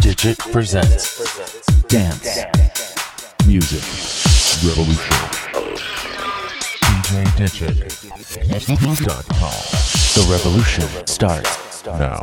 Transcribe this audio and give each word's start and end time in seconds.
Digit 0.00 0.38
presents 0.38 1.18
Dance. 1.88 2.38
Music. 3.46 3.82
Revolution. 4.66 5.16
DJ 6.82 7.36
Digit.com. 7.36 8.96
The 10.14 10.24
revolution 10.30 10.88
starts 11.06 11.84
now. 11.84 12.22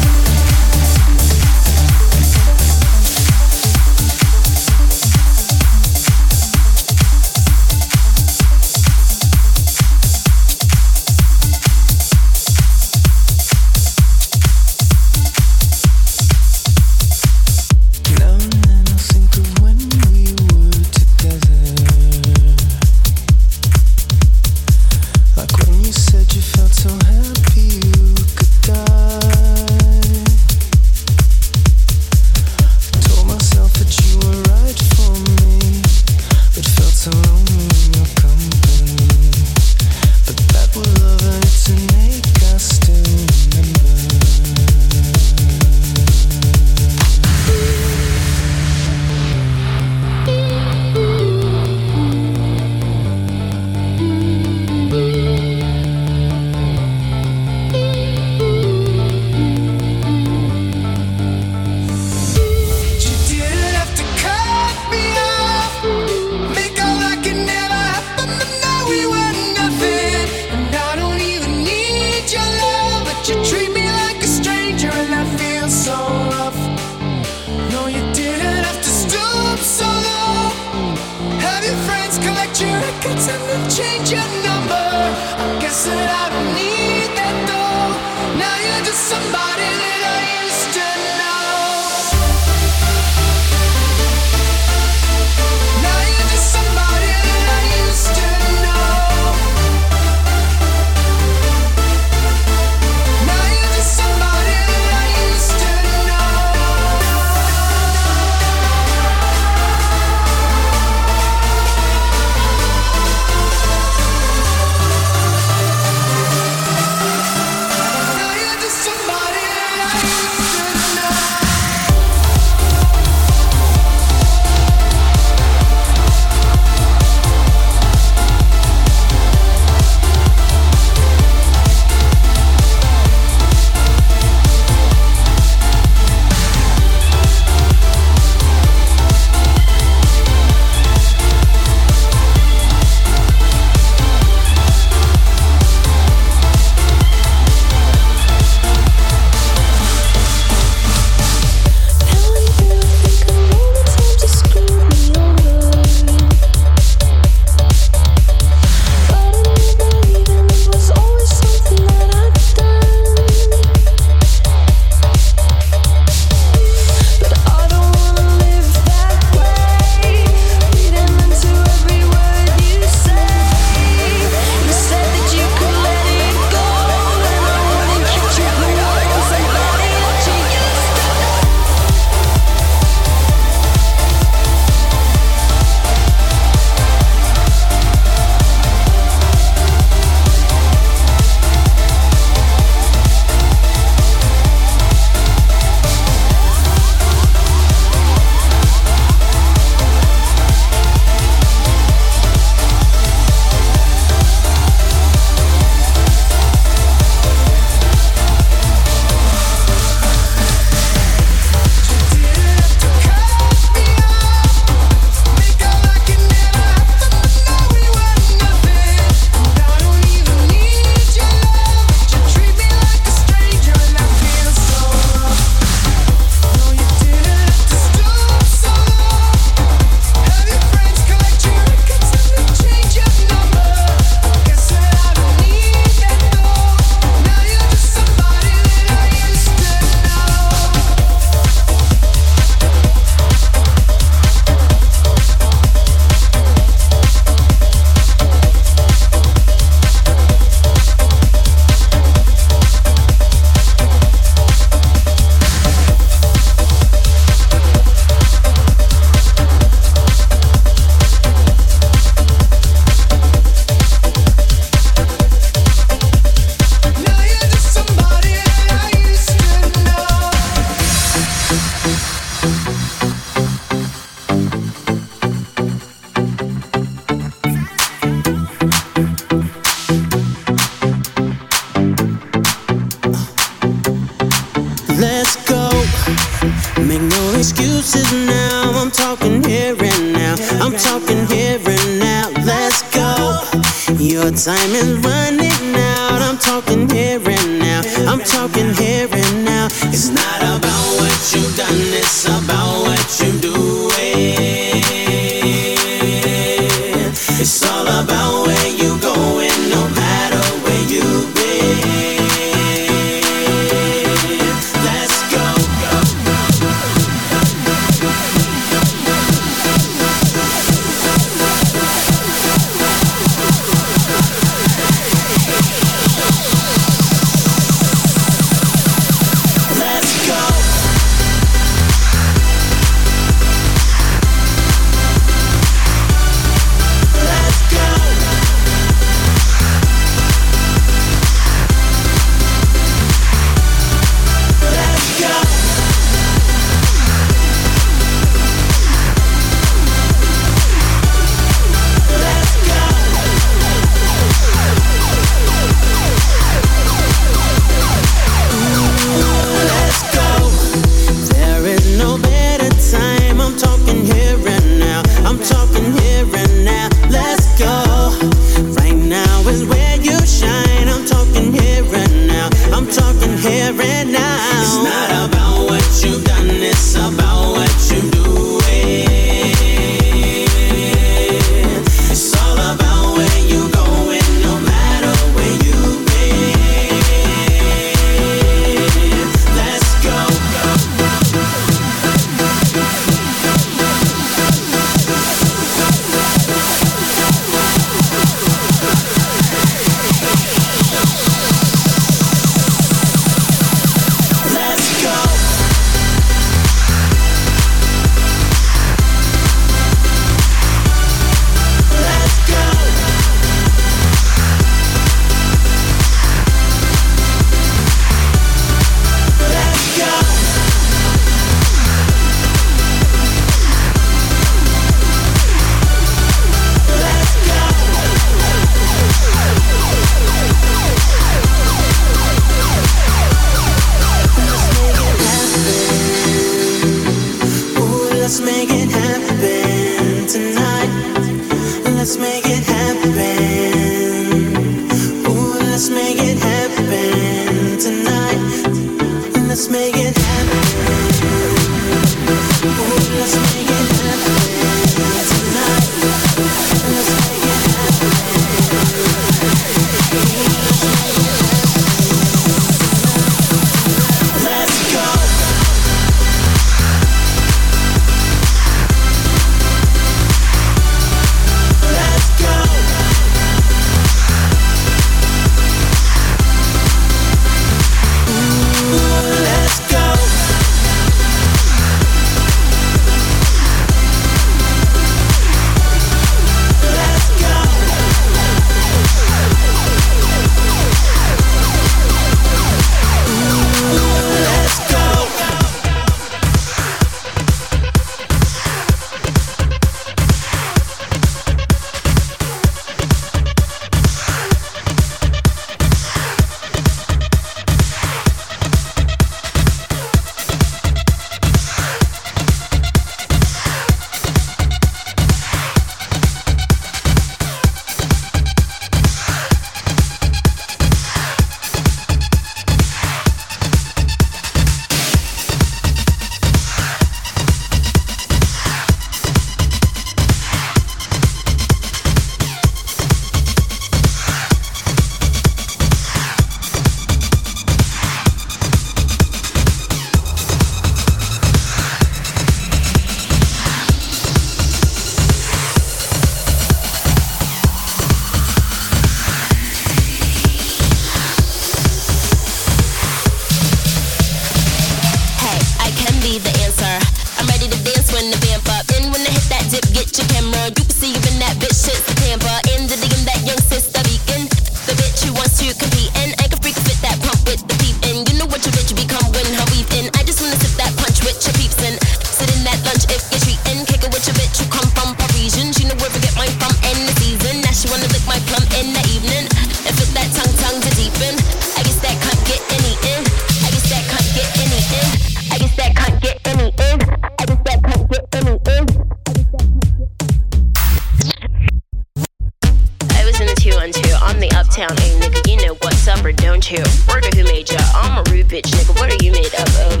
Uptown 594.72 594.96
A 595.04 595.08
nigga, 595.20 595.44
you 595.44 595.60
know 595.60 595.76
what's 595.84 596.08
up 596.08 596.24
or 596.24 596.32
don't 596.32 596.64
you? 596.72 596.80
Word 597.04 597.28
of 597.28 597.36
who 597.36 597.44
made 597.44 597.68
ya? 597.68 597.76
I'm 597.92 598.16
a 598.16 598.24
rude 598.32 598.48
bitch 598.48 598.72
nigga, 598.72 598.96
what 598.96 599.12
are 599.12 599.20
you 599.20 599.28
made 599.28 599.52
up 599.60 599.68
of? 599.68 600.00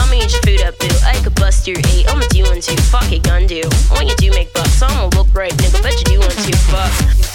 I'ma 0.00 0.16
eat 0.16 0.32
your 0.32 0.40
food 0.48 0.64
up, 0.64 0.80
boo, 0.80 0.88
I 1.04 1.20
could 1.20 1.36
bust 1.36 1.68
your 1.68 1.76
eight, 1.92 2.08
I'ma 2.08 2.24
do 2.32 2.40
one 2.48 2.64
two, 2.64 2.72
fuck 2.88 3.12
it, 3.12 3.20
gun 3.20 3.44
do. 3.44 3.60
When 3.92 4.08
you 4.08 4.16
do 4.16 4.32
make 4.32 4.48
bucks, 4.56 4.80
I'ma 4.80 5.12
look 5.12 5.28
right, 5.36 5.52
nigga, 5.60 5.84
bet 5.84 5.92
you 6.00 6.08
do 6.08 6.24
want 6.24 6.32
to, 6.32 6.56
fuck. 6.72 6.88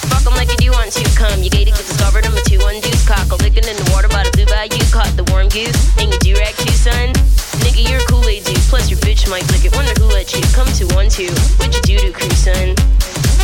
Fuck 0.10 0.26
'em 0.26 0.34
like 0.34 0.50
you 0.50 0.58
do 0.58 0.72
want 0.74 0.90
to, 0.98 1.06
come, 1.14 1.46
you 1.46 1.54
gated, 1.54 1.78
get 1.78 1.86
discovered, 1.86 2.26
I'm 2.26 2.34
a 2.34 2.42
two 2.42 2.58
one 2.66 2.82
deuce, 2.82 3.06
cock, 3.06 3.30
a 3.30 3.36
licking 3.38 3.70
in 3.70 3.78
the 3.78 3.86
water 3.94 4.10
by 4.10 4.26
the 4.26 4.34
blue 4.34 4.50
bayou, 4.50 4.82
caught 4.90 5.14
the 5.14 5.30
warm 5.30 5.54
goose, 5.54 5.78
and 6.02 6.10
you 6.10 6.18
do 6.26 6.34
rag 6.42 6.58
too, 6.58 6.74
son? 6.74 7.14
Nigga, 7.62 7.86
you're 7.86 8.02
a 8.02 8.06
Kool-Aid 8.10 8.50
dude, 8.50 8.58
plus 8.74 8.90
your 8.90 8.98
bitch 9.06 9.30
might 9.30 9.46
lick 9.54 9.62
it, 9.62 9.78
wonder 9.78 9.94
who 10.02 10.10
let 10.10 10.34
you 10.34 10.42
come 10.58 10.66
to 10.82 10.90
one 10.98 11.06
two, 11.06 11.30
what 11.62 11.70
you 11.70 11.82
do 11.86 12.02
to 12.02 12.10
crew, 12.10 12.34
son? 12.34 12.74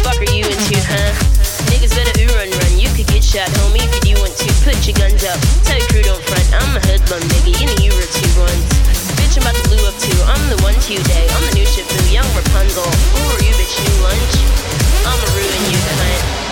Fuck 0.04 0.20
are 0.20 0.32
you 0.32 0.46
into, 0.48 0.80
huh? 0.88 1.12
Niggas 1.72 1.94
better 1.96 2.16
ooh 2.24 2.32
run 2.36 2.50
run. 2.50 2.74
You 2.80 2.90
could 2.96 3.08
get 3.08 3.24
shot, 3.24 3.48
homie, 3.60 3.84
if 3.84 4.08
you 4.08 4.16
want 4.20 4.36
to. 4.38 4.48
Put 4.64 4.80
your 4.88 4.96
guns 4.96 5.24
up. 5.24 5.40
Tell 5.64 5.78
your 5.78 5.88
crew 5.92 6.04
don't 6.04 6.24
front. 6.24 6.46
I'm 6.56 6.76
a 6.76 6.82
hoodlum, 6.88 7.24
nigga. 7.32 7.52
You 7.60 7.66
know 7.68 7.80
you 7.84 7.92
were 7.92 8.10
two 8.10 8.32
ones. 8.40 8.64
Bitch, 9.20 9.36
I'm 9.36 9.44
about 9.44 9.56
to 9.60 9.66
blue 9.70 9.84
up 9.88 9.98
too. 10.00 10.16
I'm 10.26 10.44
the 10.50 10.60
one 10.64 10.78
today. 10.84 11.28
I'm 11.36 11.44
the 11.52 11.56
new 11.60 11.68
boo, 11.68 12.06
young 12.12 12.28
Rapunzel. 12.32 12.88
Who 12.88 13.22
are 13.36 13.42
you, 13.44 13.54
bitch? 13.60 13.76
New 13.76 13.98
lunch? 14.04 14.36
I'ma 15.06 15.26
ruin 15.36 15.64
you, 15.72 15.80
cunt. 15.84 16.49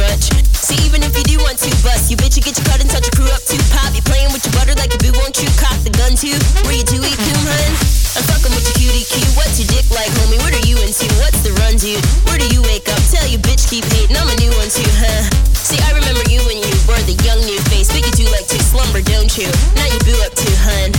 Much. 0.00 0.32
See, 0.56 0.80
even 0.88 1.04
if 1.04 1.12
you 1.12 1.24
do 1.28 1.36
want 1.44 1.60
to 1.60 1.70
bust, 1.84 2.08
you 2.08 2.16
bitch, 2.16 2.36
you 2.36 2.42
get 2.42 2.56
your 2.56 2.64
cut 2.64 2.80
and 2.80 2.88
touch 2.88 3.04
your 3.04 3.16
crew 3.16 3.28
up 3.28 3.44
too. 3.44 3.60
Pop, 3.72 3.92
you 3.92 4.00
playing 4.08 4.32
with 4.32 4.40
your 4.48 4.54
butter 4.56 4.72
like 4.80 4.92
a 4.96 4.98
boo, 4.98 5.12
won't 5.20 5.36
you 5.36 5.48
cock 5.60 5.76
the 5.84 5.92
gun 5.92 6.16
too? 6.16 6.36
Where 6.64 6.76
you 6.76 6.86
do 6.88 6.96
eat 7.04 7.18
coom, 7.20 7.44
hun? 7.44 7.72
I'm 8.16 8.24
fucking 8.32 8.52
with 8.56 8.64
your 8.64 8.76
cutie 8.80 9.04
Q. 9.04 9.20
What's 9.36 9.60
your 9.60 9.68
dick 9.68 9.86
like, 9.92 10.08
homie? 10.24 10.40
What 10.40 10.56
are 10.56 10.66
you 10.66 10.80
into? 10.80 11.06
What's 11.20 11.44
the 11.44 11.52
run, 11.60 11.76
dude? 11.76 12.00
Where 12.24 12.40
do 12.40 12.48
you 12.48 12.64
wake 12.64 12.88
up? 12.88 13.00
Tell 13.12 13.28
you 13.28 13.38
bitch 13.38 13.68
keep 13.68 13.84
hating. 13.92 14.16
I'm 14.16 14.28
a 14.28 14.36
new 14.40 14.52
one 14.56 14.72
too, 14.72 14.88
huh? 14.96 15.22
See, 15.52 15.78
I 15.84 15.92
remember 15.92 16.24
you 16.32 16.40
when 16.48 16.58
you 16.58 16.74
were 16.88 17.00
the 17.04 17.16
young 17.22 17.40
new 17.44 17.60
face, 17.68 17.92
but 17.92 18.00
you 18.00 18.12
do 18.24 18.26
like 18.32 18.48
to 18.48 18.58
slumber, 18.58 19.04
don't 19.04 19.30
you? 19.36 19.48
Now 19.76 19.86
you 19.86 20.00
boo 20.06 20.16
up 20.24 20.32
too, 20.32 20.54
hun. 20.64 20.90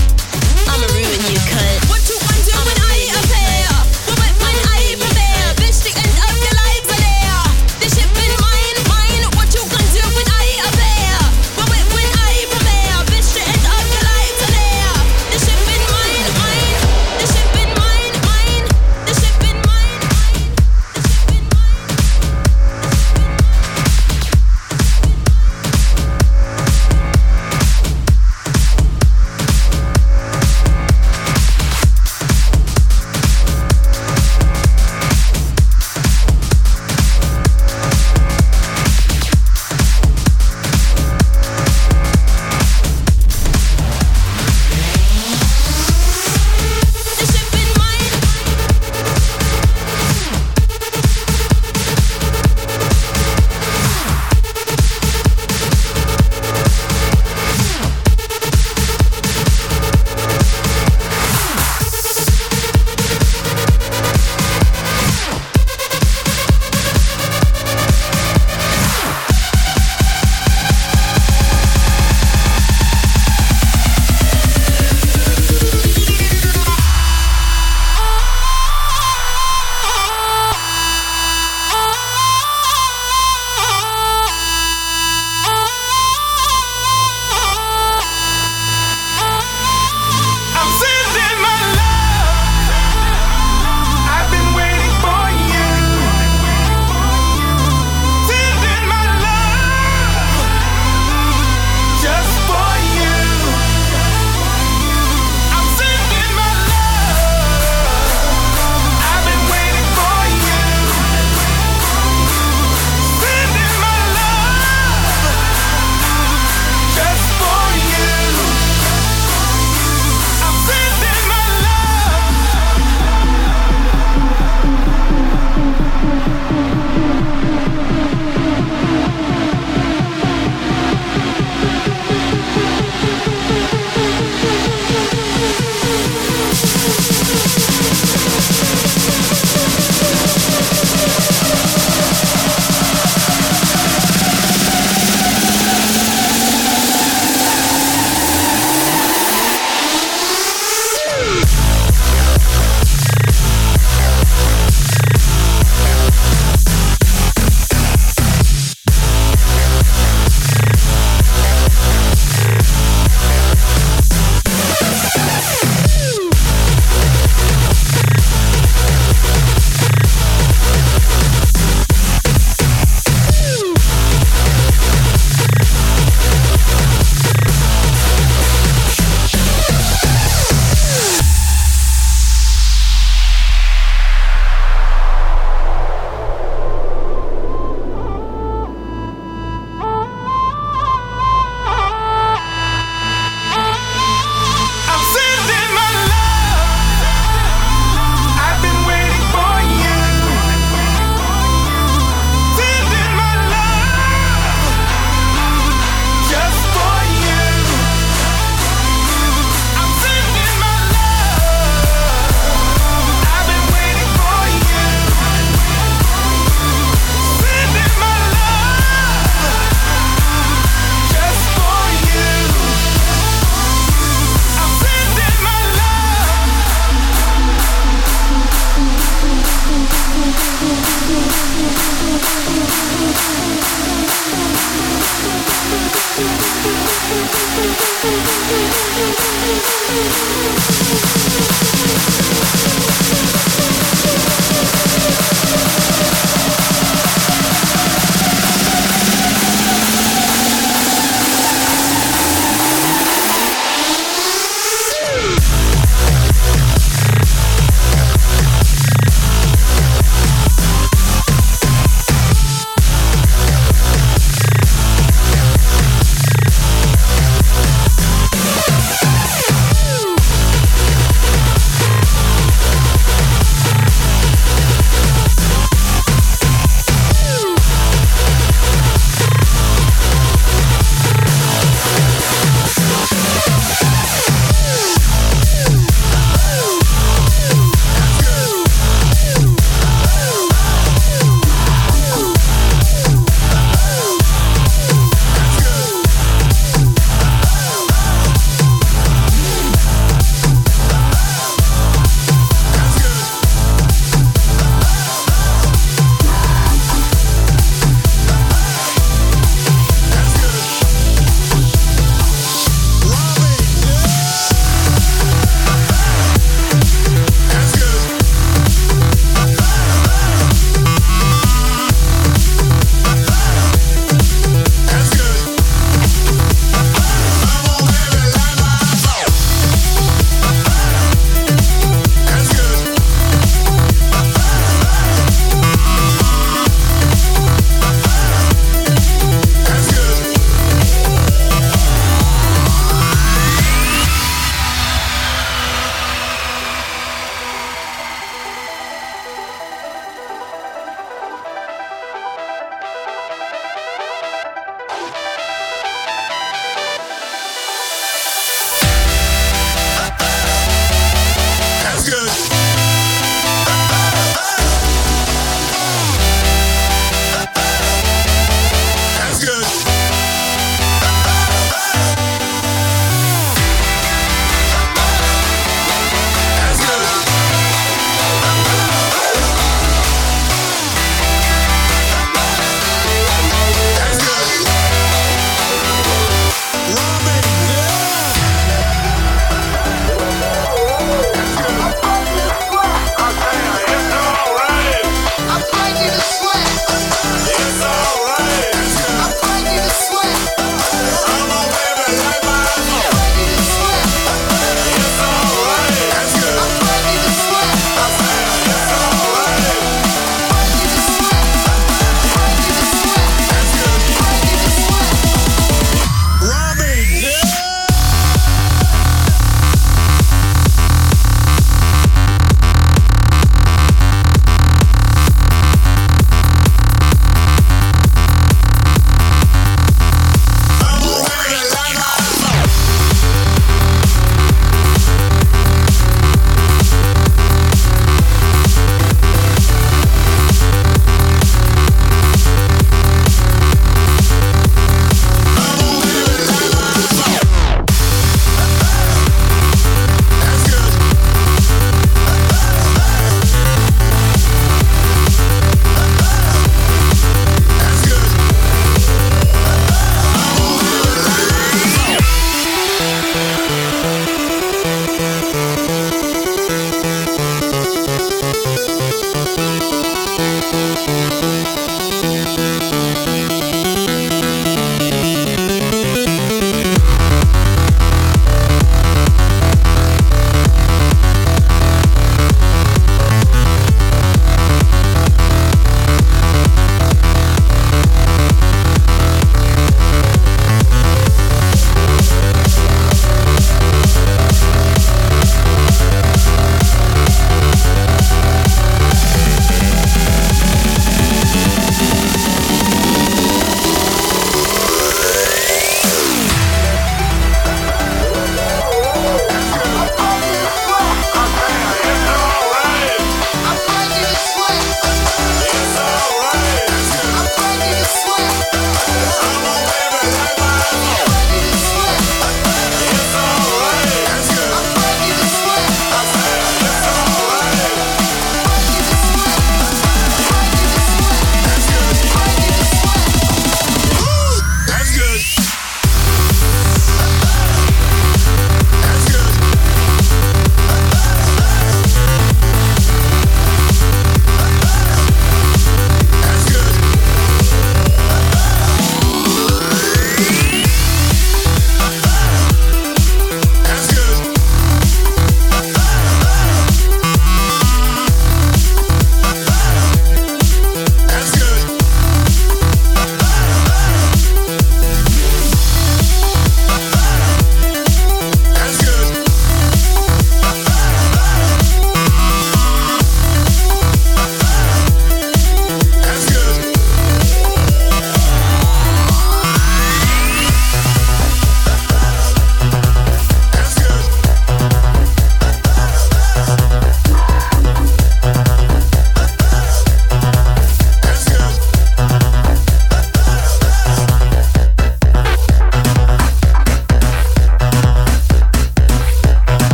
I'ma 0.70 0.88
ruin 0.94 1.22
you, 1.32 1.42
cunt. 1.50 1.90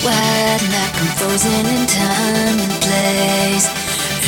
In 0.00 0.62
like 0.72 0.94
I'm 0.96 1.10
frozen 1.20 1.66
in 1.66 1.84
time 1.86 2.56
and 2.56 2.76
place. 2.80 3.66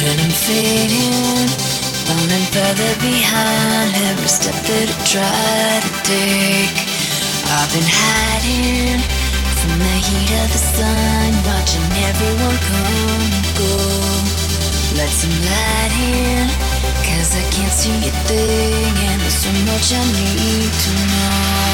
And 0.04 0.20
I'm 0.20 0.34
fading, 0.34 1.48
falling 2.04 2.46
further 2.52 2.92
behind 3.00 3.94
every 4.10 4.28
step 4.28 4.54
that 4.54 4.88
I 4.92 4.96
try 5.08 5.80
to 5.80 5.92
take. 6.04 6.76
I've 7.48 7.70
been 7.72 7.88
hiding 7.88 9.00
from 9.56 9.78
the 9.78 9.96
heat 10.04 10.30
of 10.42 10.48
the 10.52 10.62
sun, 10.76 11.30
watching 11.48 11.88
everyone 12.10 12.58
come 12.68 13.20
and 13.32 13.46
go. 13.56 13.72
Let 14.98 15.10
some 15.10 15.36
light 15.48 15.94
in, 16.12 16.46
cause 17.08 17.34
I 17.34 17.42
can't 17.50 17.72
see 17.72 17.98
a 18.04 18.12
thing, 18.28 18.94
and 19.08 19.20
there's 19.22 19.38
so 19.38 19.50
much 19.70 19.92
I 19.92 20.02
need 20.12 20.70
to 20.70 20.92
know. 21.10 21.73